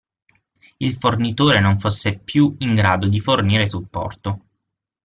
Il 0.79 0.93
fornitore 0.95 1.59
non 1.59 1.77
fosse 1.77 2.17
più 2.17 2.55
in 2.57 2.73
grado 2.73 3.07
di 3.07 3.19
fornire 3.19 3.67
supporto. 3.67 4.45